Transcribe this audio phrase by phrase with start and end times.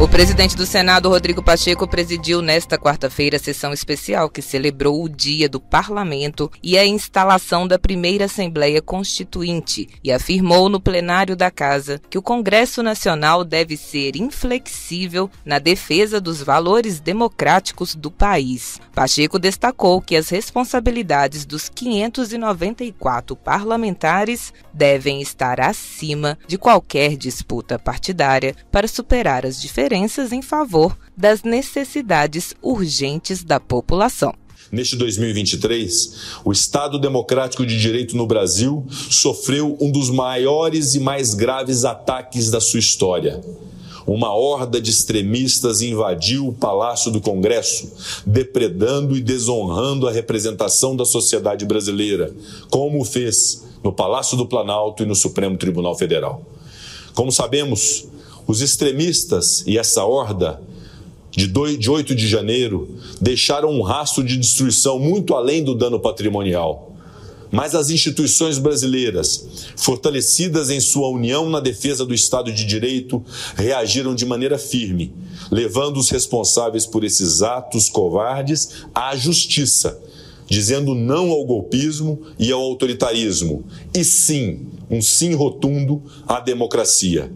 [0.00, 5.08] O presidente do Senado, Rodrigo Pacheco, presidiu nesta quarta-feira a sessão especial que celebrou o
[5.08, 11.48] Dia do Parlamento e a instalação da primeira Assembleia Constituinte e afirmou no plenário da
[11.48, 18.80] Casa que o Congresso Nacional deve ser inflexível na defesa dos valores democráticos do país.
[18.92, 28.56] Pacheco destacou que as responsabilidades dos 594 parlamentares devem estar acima de qualquer disputa partidária
[28.72, 34.32] para superar as diferenças diferenças em favor das necessidades urgentes da população.
[34.72, 41.34] Neste 2023, o Estado Democrático de Direito no Brasil sofreu um dos maiores e mais
[41.34, 43.42] graves ataques da sua história.
[44.06, 47.92] Uma horda de extremistas invadiu o Palácio do Congresso,
[48.24, 52.34] depredando e desonrando a representação da sociedade brasileira,
[52.70, 56.42] como fez no Palácio do Planalto e no Supremo Tribunal Federal.
[57.14, 58.06] Como sabemos,
[58.46, 60.60] os extremistas e essa horda
[61.30, 62.88] de 8 de janeiro
[63.20, 66.92] deixaram um rastro de destruição muito além do dano patrimonial.
[67.50, 74.14] Mas as instituições brasileiras, fortalecidas em sua união na defesa do Estado de Direito, reagiram
[74.14, 75.12] de maneira firme,
[75.50, 80.00] levando os responsáveis por esses atos covardes à justiça,
[80.48, 87.30] dizendo não ao golpismo e ao autoritarismo, e sim, um sim rotundo à democracia.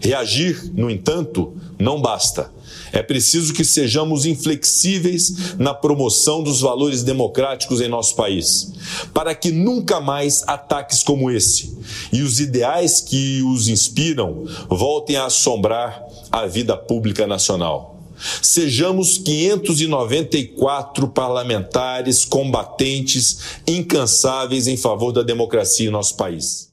[0.00, 2.50] Reagir, no entanto, não basta.
[2.92, 8.72] É preciso que sejamos inflexíveis na promoção dos valores democráticos em nosso país,
[9.14, 11.78] para que nunca mais ataques como esse
[12.12, 18.00] e os ideais que os inspiram voltem a assombrar a vida pública nacional.
[18.42, 26.69] Sejamos 594 parlamentares combatentes incansáveis em favor da democracia em nosso país.